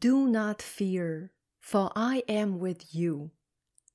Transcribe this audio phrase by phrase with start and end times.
[0.00, 3.32] Do not fear, for I am with you.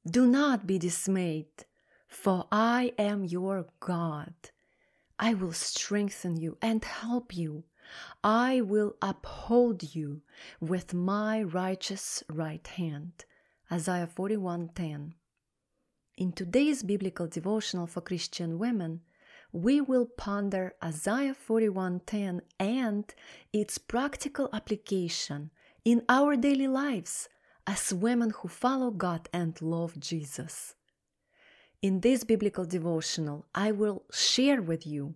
[0.06, 1.66] Do not be dismayed,
[2.08, 4.36] for I am your God.
[5.18, 7.64] I will strengthen you and help you.
[8.24, 10.22] I will uphold you
[10.60, 13.26] with my righteous right hand.
[13.72, 15.16] Isaiah 41:10.
[16.18, 19.02] In today's biblical devotional for Christian women,
[19.52, 23.12] we will ponder Isaiah 41:10 and
[23.52, 25.50] its practical application
[25.86, 27.30] in our daily lives
[27.68, 30.74] as women who follow God and love Jesus.
[31.82, 35.14] In this biblical devotional, I will share with you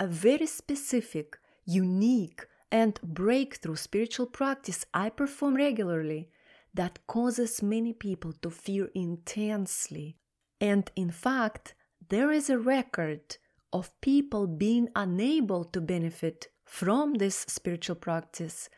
[0.00, 6.30] a very specific, unique, and breakthrough spiritual practice I perform regularly
[6.74, 10.16] that causes many people to fear intensely.
[10.60, 11.74] And in fact,
[12.08, 13.36] there is a record
[13.72, 18.68] of people being unable to benefit from this spiritual practice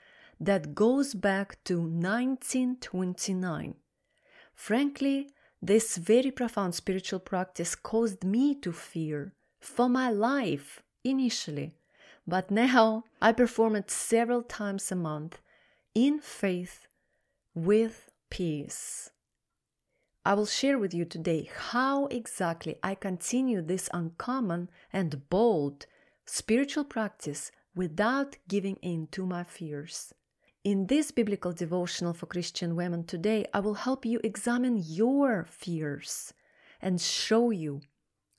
[0.41, 3.75] that goes back to 1929.
[4.55, 5.31] Frankly,
[5.63, 11.75] this very profound spiritual practice caused me to fear for my life initially,
[12.27, 15.41] but now I perform it several times a month
[15.95, 16.87] in faith
[17.55, 19.11] with peace.
[20.27, 25.87] I will share with you today how exactly I continue this uncommon and bold
[26.25, 30.15] spiritual practice without giving in to my fears.
[30.65, 36.33] In this biblical devotional for Christian women today, I will help you examine your fears
[36.81, 37.83] and show you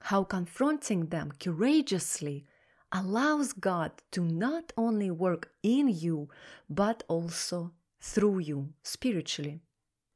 [0.02, 2.48] how confronting them courageously
[2.92, 6.30] allows God to not only work in you,
[6.68, 9.62] but also through you spiritually.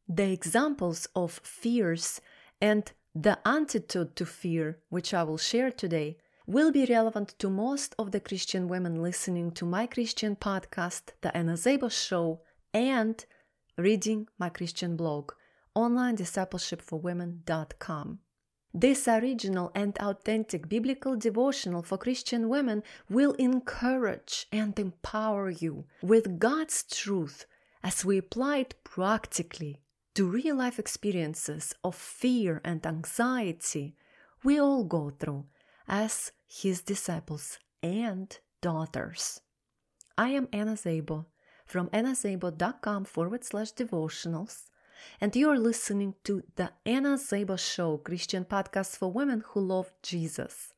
[0.08, 2.22] The examples of fears
[2.60, 6.18] and the antidote to fear, which I will share today,
[6.50, 11.38] will be relevant to most of the Christian women listening to my Christian podcast, The
[11.38, 12.42] Anna Szabo Show,
[12.74, 13.24] and
[13.78, 15.34] reading my Christian blog,
[15.78, 18.20] onlinediscipleshipforwomen.com.
[18.74, 26.40] This original and authentic biblical devotional for Christian women will encourage and empower you with
[26.40, 27.46] God's truth
[27.84, 29.84] as we apply it practically
[30.16, 33.96] to real life experiences of fear and anxiety
[34.44, 35.46] we all go through
[35.90, 39.42] as his disciples and daughters.
[40.18, 41.26] I am Anna Szabo
[41.66, 44.70] from annaszabo.com forward slash devotionals,
[45.20, 49.92] and you are listening to the Anna Szabo Show Christian podcast for women who love
[50.04, 50.74] Jesus.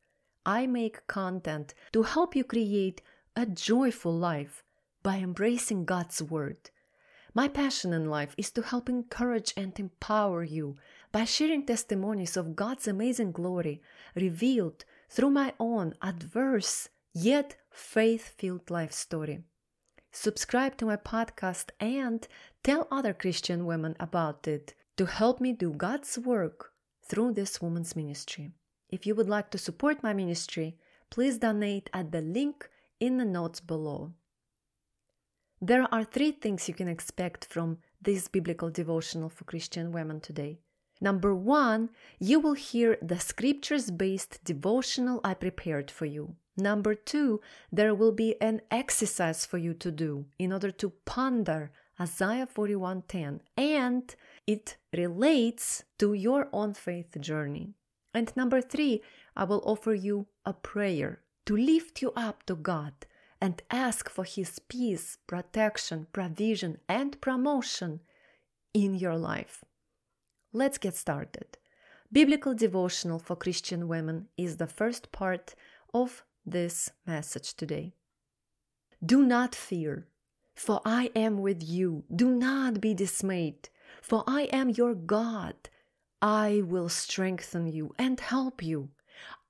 [0.46, 3.02] I make content to help you create
[3.36, 4.64] a joyful life
[5.02, 6.70] by embracing God's Word.
[7.34, 10.76] My passion in life is to help encourage and empower you
[11.10, 13.80] by sharing testimonies of God's amazing glory
[14.14, 19.42] revealed through my own adverse yet faith filled life story.
[20.10, 22.26] Subscribe to my podcast and
[22.64, 26.72] tell other Christian women about it to help me do God's work
[27.04, 28.52] through this woman's ministry.
[28.88, 30.78] If you would like to support my ministry,
[31.10, 34.12] please donate at the link in the notes below.
[35.60, 40.60] There are three things you can expect from this biblical devotional for Christian women today.
[41.02, 41.90] Number one,
[42.20, 46.36] you will hear the scriptures based devotional I prepared for you.
[46.56, 47.40] Number two,
[47.72, 53.40] there will be an exercise for you to do in order to ponder Isaiah 41:10
[53.56, 54.14] and
[54.46, 57.74] it relates to your own faith journey.
[58.14, 59.02] And number 3,
[59.36, 62.94] I will offer you a prayer to lift you up to God
[63.40, 68.00] and ask for his peace, protection, provision and promotion
[68.72, 69.64] in your life.
[70.54, 71.56] Let's get started.
[72.12, 75.54] Biblical devotional for Christian women is the first part
[75.94, 77.94] of this message today.
[79.04, 80.08] Do not fear,
[80.54, 82.04] for I am with you.
[82.14, 83.70] Do not be dismayed,
[84.02, 85.54] for I am your God.
[86.20, 88.90] I will strengthen you and help you.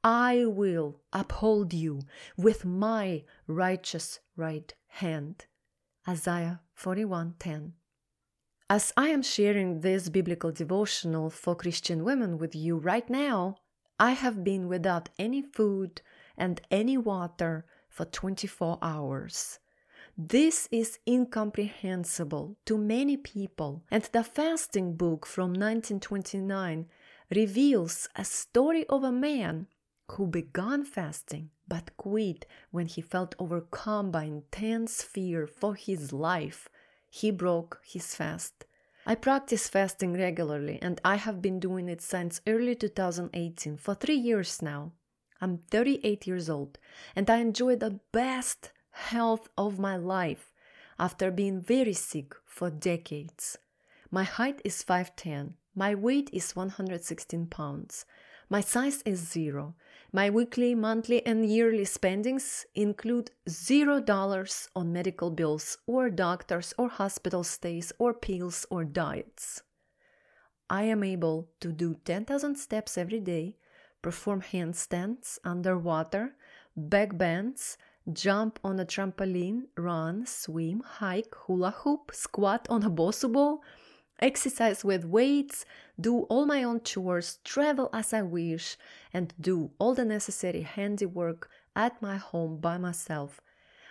[0.05, 2.03] I will uphold you
[2.37, 5.47] with my righteous right hand.
[6.09, 7.73] Isaiah 41:10
[8.73, 13.57] as I am sharing this biblical devotional for Christian women with you right now,
[14.01, 16.01] I have been without any food
[16.39, 19.59] and any water for 24 hours.
[20.17, 26.87] This is incomprehensible to many people, and the fasting book from 1929
[27.37, 29.67] reveals a story of a man
[30.13, 36.71] who began fasting but quit when he felt overcome by intense fear for his life
[37.15, 38.65] he broke his fast.
[39.05, 44.17] I practice fasting regularly and I have been doing it since early 2018 for three
[44.17, 44.93] years now.
[45.39, 46.79] I'm 38 years old
[47.15, 50.49] and I enjoy the best health of my life.
[50.99, 53.59] after being very sick for decades.
[54.11, 55.55] My height is 5'10.
[55.75, 58.07] My weight is 116 pounds.
[58.49, 59.75] My size is zero.
[60.15, 66.91] My weekly, monthly, and yearly spendings include zero dollars on medical bills or doctors or
[66.91, 69.63] hospital stays or pills or diets.
[70.69, 73.57] I am able to do 10,000 steps every day,
[74.03, 76.35] perform handstands underwater,
[76.77, 77.79] back bends,
[78.13, 83.63] jump on a trampoline, run, swim, hike, hula hoop, squat on a bosu ball,
[84.23, 85.67] exercise with weights,
[86.01, 88.79] do all my own chores, travel as I wish,
[89.13, 93.41] and do all the necessary handiwork at my home by myself.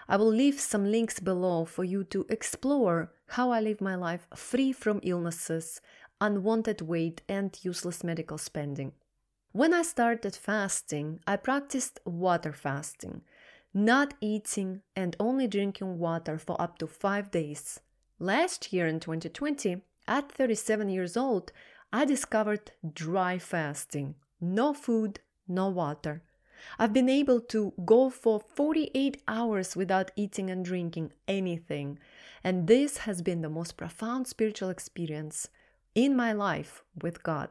[0.07, 4.27] I will leave some links below for you to explore how I live my life
[4.35, 5.79] free from illnesses,
[6.19, 8.93] unwanted weight, and useless medical spending.
[9.53, 13.21] When I started fasting, I practiced water fasting,
[13.73, 17.79] not eating and only drinking water for up to five days.
[18.19, 21.51] Last year in 2020, at 37 years old,
[21.93, 26.23] I discovered dry fasting no food, no water.
[26.79, 31.99] I've been able to go for 48 hours without eating and drinking anything,
[32.43, 35.49] and this has been the most profound spiritual experience
[35.95, 37.49] in my life with God.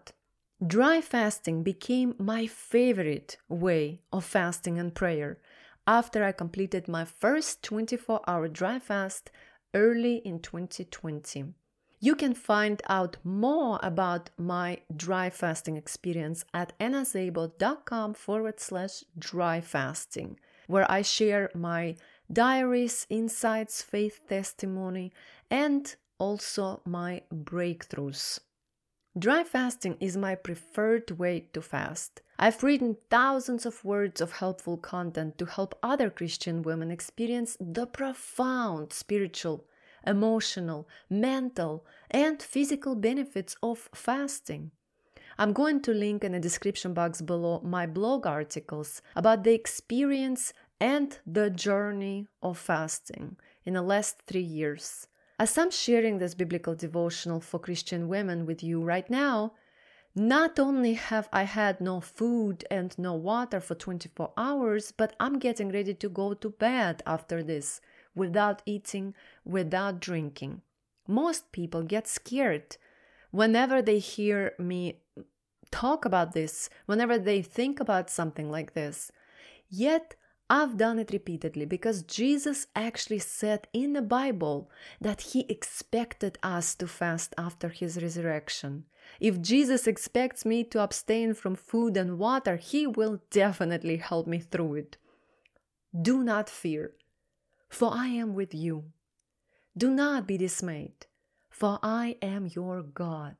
[0.64, 5.38] Dry fasting became my favorite way of fasting and prayer
[5.86, 9.30] after I completed my first 24 hour dry fast
[9.74, 11.54] early in 2020.
[12.02, 19.60] You can find out more about my dry fasting experience at annaszabo.com forward slash dry
[19.60, 21.96] fasting, where I share my
[22.32, 25.12] diaries, insights, faith testimony,
[25.50, 28.40] and also my breakthroughs.
[29.18, 32.22] Dry fasting is my preferred way to fast.
[32.38, 37.86] I've written thousands of words of helpful content to help other Christian women experience the
[37.86, 39.66] profound spiritual
[40.06, 44.70] emotional, mental, and physical benefits of fasting.
[45.38, 50.52] I'm going to link in the description box below my blog articles about the experience
[50.80, 55.06] and the journey of fasting in the last three years.
[55.38, 59.54] As I'm sharing this biblical devotional for Christian women with you right now,
[60.14, 65.38] not only have I had no food and no water for 24 hours, but I'm
[65.38, 67.80] getting ready to go to bed after this
[68.14, 69.14] without eating,
[69.44, 70.62] without drinking.
[71.06, 72.76] Most people get scared
[73.30, 75.00] whenever they hear me
[75.70, 79.10] talk about this, whenever they think about something like this.
[79.68, 80.16] Yet,
[80.48, 84.68] I've done it repeatedly because Jesus actually said in the Bible
[85.00, 88.86] that he expected us to fast after his resurrection.
[89.20, 94.40] If Jesus expects me to abstain from food and water, he will definitely help me
[94.40, 94.96] through it.
[96.02, 96.94] Do not fear
[97.70, 98.92] for I am with you.
[99.76, 101.06] Do not be dismayed,
[101.48, 103.36] for I am your God.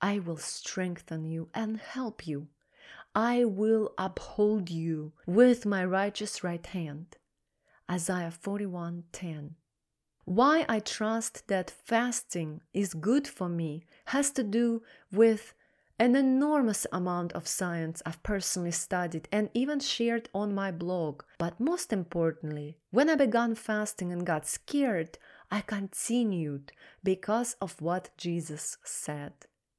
[0.00, 2.48] I will strengthen you and help you.
[3.14, 7.16] I will uphold you with my righteous right hand.
[7.90, 9.56] Isaiah 41:10.
[10.26, 15.54] Why I trust that fasting is good for me has to do with
[15.98, 21.22] an enormous amount of science I've personally studied and even shared on my blog.
[21.38, 25.18] But most importantly, when I began fasting and got scared,
[25.50, 26.72] I continued
[27.02, 29.32] because of what Jesus said.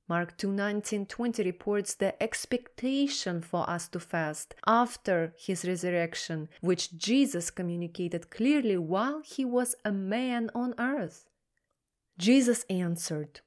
[0.09, 6.97] Mark 2 19 20 reports the expectation for us to fast after his resurrection, which
[6.97, 11.25] Jesus communicated clearly while he was a man on earth.
[12.17, 13.41] Jesus answered,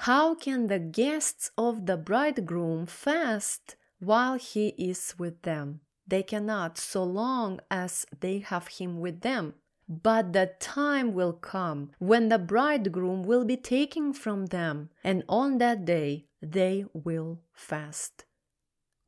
[0.00, 5.80] how can the guests of the bridegroom fast while he is with them?
[6.06, 9.54] They cannot, so long as they have him with them.
[9.88, 15.58] But the time will come when the bridegroom will be taken from them, and on
[15.58, 18.26] that day they will fast.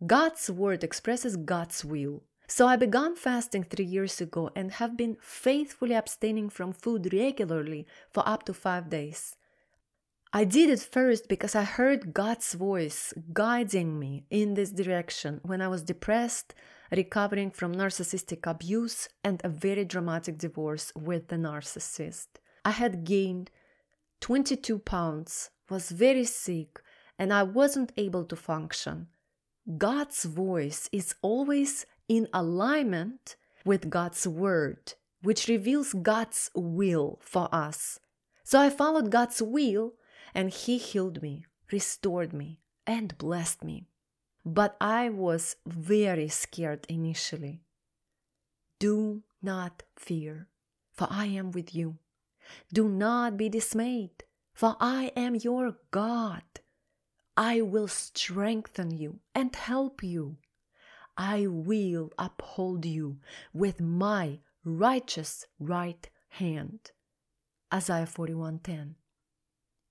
[0.04, 2.22] God's word expresses God's will.
[2.46, 7.86] So I began fasting three years ago and have been faithfully abstaining from food regularly
[8.10, 9.36] for up to five days.
[10.30, 15.62] I did it first because I heard God's voice guiding me in this direction when
[15.62, 16.54] I was depressed,
[16.90, 22.26] recovering from narcissistic abuse and a very dramatic divorce with the narcissist.
[22.62, 23.50] I had gained
[24.20, 26.78] 22 pounds, was very sick,
[27.18, 29.06] and I wasn't able to function.
[29.78, 34.92] God's voice is always in alignment with God's word,
[35.22, 37.98] which reveals God's will for us.
[38.44, 39.94] So I followed God's will
[40.34, 43.88] and He healed me, restored me, and blessed me.
[44.44, 47.62] But I was very scared initially.
[48.78, 50.48] Do not fear,
[50.92, 51.98] for I am with you.
[52.72, 56.44] Do not be dismayed, for I am your God.
[57.36, 60.38] I will strengthen you and help you.
[61.16, 63.18] I will uphold you
[63.52, 66.92] with my righteous right hand.
[67.72, 68.94] Isaiah 41:10.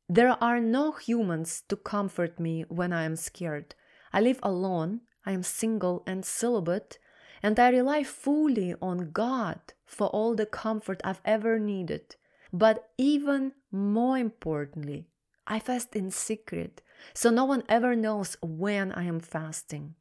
[0.10, 3.76] There are no humans to comfort me when I am scared.
[4.14, 6.98] I live alone, I am single and celibate,
[7.44, 12.16] and I rely fully on God for all the comfort I've ever needed.
[12.54, 15.08] But even more importantly,
[15.46, 16.82] I fast in secret,
[17.14, 19.96] so no one ever knows when I am fasting.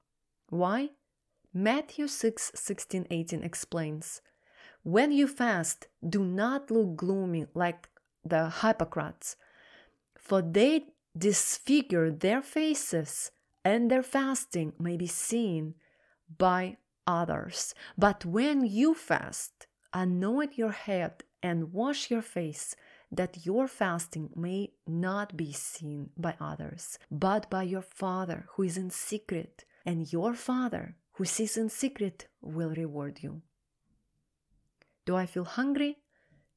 [0.49, 0.91] Why?
[1.53, 4.21] Matthew 6 16 18 explains
[4.85, 7.89] When you fast, do not look gloomy like
[8.25, 9.37] the hypocrites,
[10.27, 13.31] for they disfigure their faces,
[13.65, 15.75] and their fasting may be seen
[16.37, 17.75] by others.
[17.97, 22.75] But when you fast, anoint your head and wash your face,
[23.13, 28.77] that your fasting may not be seen by others, but by your Father who is
[28.77, 33.43] in secret, and your Father who sees in secret will reward you.
[35.05, 35.99] Do I feel hungry?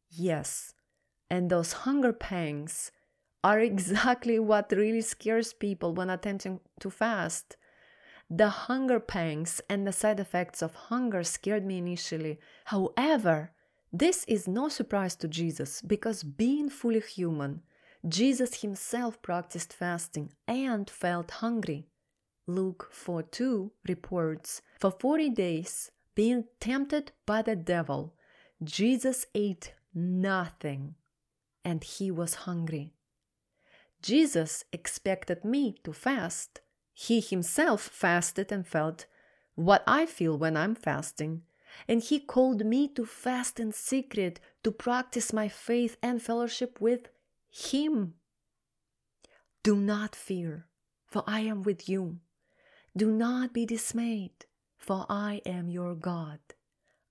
[0.10, 0.74] Yes.
[1.30, 2.92] And those hunger pangs
[3.44, 7.58] are exactly what really scares people when attempting to fast.
[8.30, 12.40] The hunger pangs and the side effects of hunger scared me initially.
[12.66, 13.52] However,
[13.92, 17.64] this is no surprise to Jesus because being fully human,
[18.08, 21.88] Jesus himself practiced fasting and felt hungry.
[22.46, 28.14] Luke 4 2 reports, For 40 days, being tempted by the devil,
[28.64, 30.96] Jesus ate nothing
[31.66, 32.94] and he was hungry.
[34.02, 36.62] Jesus expected me to fast.
[36.94, 39.06] He himself fasted and felt
[39.56, 41.44] what I feel when I'm fasting.
[41.88, 47.10] And he called me to fast in secret to practice my faith and fellowship with
[47.50, 48.16] him.
[49.64, 50.68] Do not fear,
[51.06, 52.20] for I am with you.
[52.96, 54.46] Do not be dismayed,
[54.78, 56.40] for I am your God.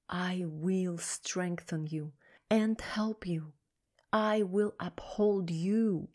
[0.08, 2.12] I will strengthen you
[2.50, 3.52] and help you.
[4.12, 6.08] I will uphold you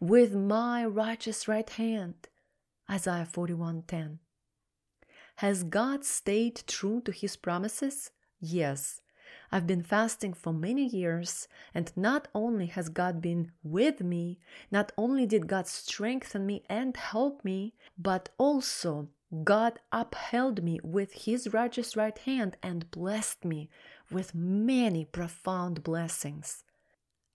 [0.00, 2.28] with my righteous right hand.
[2.90, 4.18] Isaiah 41:10.
[5.36, 8.10] Has God stayed true to his promises?
[8.40, 9.00] Yes.
[9.52, 14.38] I've been fasting for many years, and not only has God been with me,
[14.70, 19.08] not only did God strengthen me and help me, but also
[19.44, 23.70] God upheld me with his righteous right hand and blessed me
[24.10, 26.64] with many profound blessings.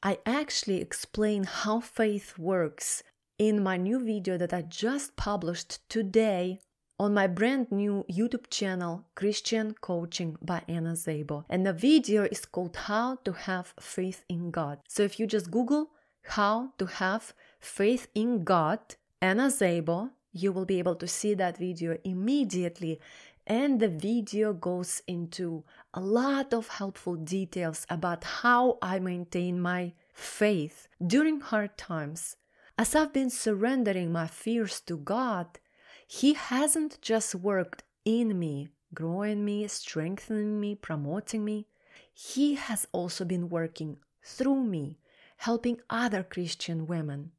[0.05, 3.01] I actually explain how faith works
[3.39, 6.59] in my new video that I just published today
[6.99, 11.45] on my brand new YouTube channel, Christian Coaching by Anna Szabo.
[11.49, 14.77] And the video is called How to Have Faith in God.
[14.87, 15.89] So if you just Google
[16.21, 18.81] How to Have Faith in God,
[19.23, 22.99] Anna Szabo, you will be able to see that video immediately
[23.47, 25.63] and the video goes into
[25.95, 32.35] a lot of helpful details about how I maintain my faith during hard times.
[32.77, 35.57] As I've been surrendering my fears to God,
[36.05, 41.67] He hasn't just worked in me, growing me, strengthening me, promoting me.
[42.13, 44.99] He has also been working through me,
[45.37, 47.31] helping other Christian women.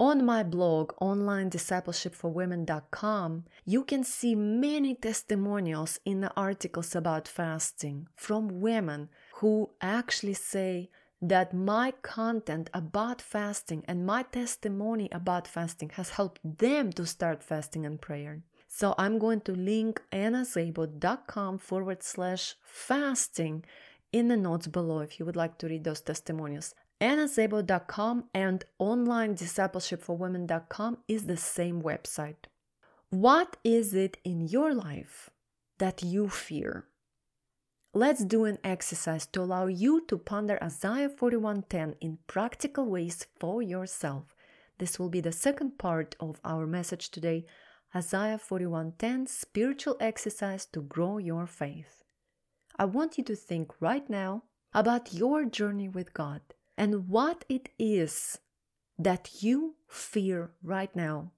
[0.00, 8.60] On my blog, onlinediscipleshipforwomen.com, you can see many testimonials in the articles about fasting from
[8.60, 10.88] women who actually say
[11.20, 17.42] that my content about fasting and my testimony about fasting has helped them to start
[17.42, 18.44] fasting and prayer.
[18.68, 23.64] So I'm going to link annaszabo.com forward slash fasting
[24.12, 30.98] in the notes below if you would like to read those testimonials annaszabo.com and onlinediscipleshipforwomen.com
[31.06, 32.46] is the same website.
[33.10, 35.30] What is it in your life
[35.78, 36.86] that you fear?
[37.94, 43.62] Let's do an exercise to allow you to ponder Isaiah 41:10 in practical ways for
[43.62, 44.34] yourself.
[44.78, 47.46] This will be the second part of our message today,
[47.94, 52.02] Isaiah 41:10 spiritual exercise to grow your faith.
[52.76, 56.42] I want you to think right now about your journey with God
[56.78, 58.38] and what it is
[58.96, 61.32] that you fear right now.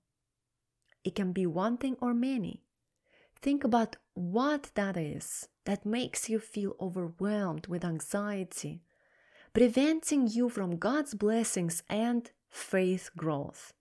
[1.02, 2.62] It can be one thing or many.
[3.40, 8.82] Think about what that is that makes you feel overwhelmed with anxiety,
[9.54, 13.72] preventing you from God's blessings and faith growth.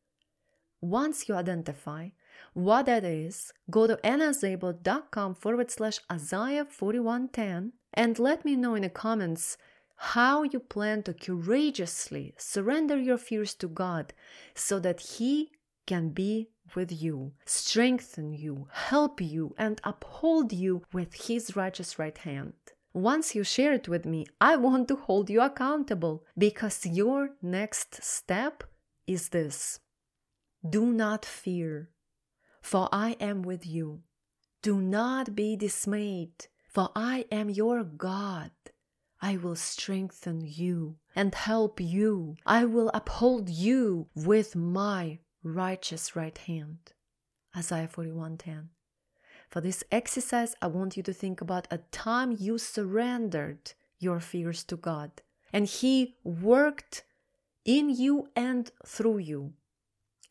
[0.79, 2.07] Once you identify
[2.53, 8.83] what that is, go to annaszabo.com forward slash Isaiah 4110 and let me know in
[8.83, 9.57] the comments
[10.01, 14.13] how you plan to courageously surrender your fears to God
[14.55, 15.51] so that He
[15.85, 22.17] can be with you, strengthen you, help you, and uphold you with His righteous right
[22.17, 22.53] hand.
[22.93, 28.01] Once you share it with me, I want to hold you accountable because your next
[28.01, 28.63] step
[29.05, 29.79] is this
[30.67, 31.89] Do not fear,
[32.61, 34.03] for I am with you.
[34.61, 38.51] Do not be dismayed, for I am your God.
[39.21, 42.37] I will strengthen you and help you.
[42.45, 46.93] I will uphold you with my righteous right hand.
[47.55, 48.69] Isaiah 41:10.
[49.49, 54.63] For this exercise, I want you to think about a time you surrendered your fears
[54.65, 55.21] to God
[55.51, 57.03] and He worked
[57.65, 59.53] in you and through you.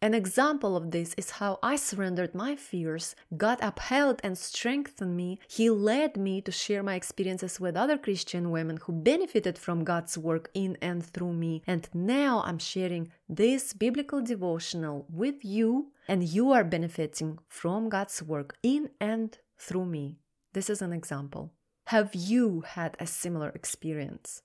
[0.01, 3.17] An example of this is how I surrendered my fears.
[3.37, 5.41] God upheld and strengthened me.
[5.49, 10.17] He led me to share my experiences with other Christian women who benefited from God's
[10.17, 11.65] work in and through me.
[11.67, 18.23] And now I'm sharing this biblical devotional with you, and you are benefiting from God's
[18.23, 20.21] work in and through me.
[20.53, 21.53] This is an example.
[21.87, 24.43] Have you had a similar experience?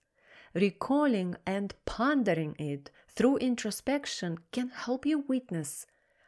[0.55, 5.85] Recalling and pondering it through introspection can help you witness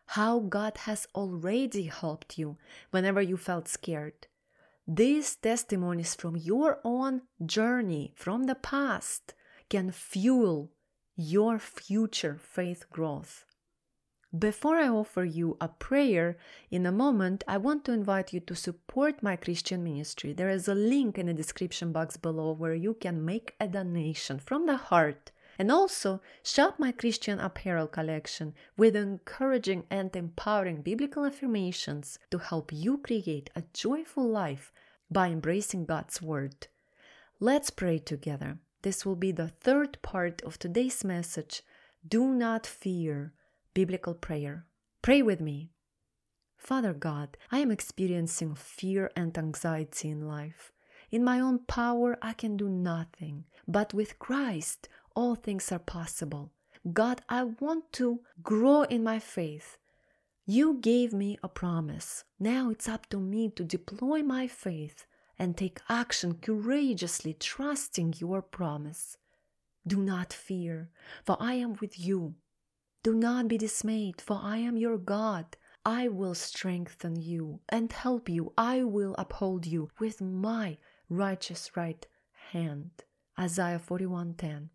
[0.07, 2.57] how God has already helped you
[2.91, 4.27] whenever you felt scared.
[4.87, 9.33] These testimonies from your own journey from the past
[9.67, 10.71] can fuel
[11.15, 13.45] your future faith growth.
[14.37, 16.37] Before I offer you a prayer
[16.69, 20.33] in a moment, I want to invite you to support my Christian ministry.
[20.33, 24.39] There is a link in the description box below where you can make a donation
[24.39, 31.25] from the heart and also shop my Christian apparel collection with encouraging and empowering biblical
[31.25, 34.71] affirmations to help you create a joyful life
[35.09, 36.67] by embracing God's Word.
[37.39, 38.59] Let's pray together.
[38.81, 41.63] This will be the third part of today's message.
[42.07, 43.33] Do not fear
[43.73, 44.65] biblical prayer.
[45.01, 45.71] Pray with me.
[46.57, 50.71] Father God, I am experiencing fear and anxiety in life.
[51.11, 56.51] In my own power, I can do nothing, but with Christ, all things are possible.
[56.93, 59.77] God, I want to grow in my faith.
[60.45, 62.23] You gave me a promise.
[62.39, 65.07] Now it's up to me to deploy my faith
[65.39, 69.17] and take action courageously, trusting your promise.
[69.87, 70.89] Do not fear,
[71.23, 72.35] for I am with you.
[73.03, 75.57] Do not be dismayed, for I am your God.
[75.85, 78.53] I will strengthen you and help you.
[78.57, 80.77] I will uphold you with my
[81.09, 82.05] righteous right
[82.51, 83.03] hand.
[83.39, 84.69] Isaiah 41:10.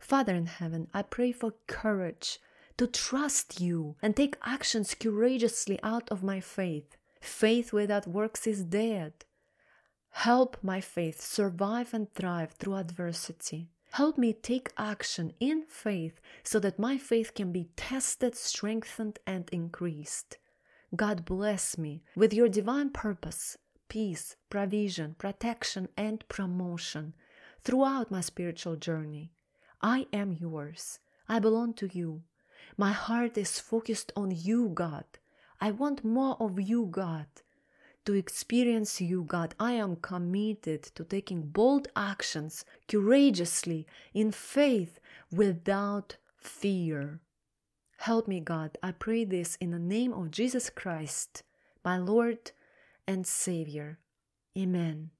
[0.00, 2.40] Father in heaven, I pray for courage
[2.78, 6.96] to trust you and take actions courageously out of my faith.
[7.20, 9.12] Faith without works is dead.
[10.10, 13.68] Help my faith survive and thrive through adversity.
[13.92, 19.48] Help me take action in faith so that my faith can be tested, strengthened, and
[19.52, 20.38] increased.
[20.96, 23.58] God bless me with your divine purpose,
[23.88, 27.14] peace, provision, protection, and promotion
[27.62, 29.32] throughout my spiritual journey.
[29.82, 30.98] I am yours.
[31.28, 32.22] I belong to you.
[32.76, 35.04] My heart is focused on you, God.
[35.60, 37.26] I want more of you, God
[38.04, 39.54] to experience you, God.
[39.58, 44.98] I am committed to taking bold actions courageously in faith
[45.30, 47.20] without fear.
[47.98, 48.78] Help me, God.
[48.82, 51.42] I pray this in the name of Jesus Christ,
[51.84, 52.52] my Lord
[53.06, 53.98] and Savior.
[54.56, 55.10] Amen.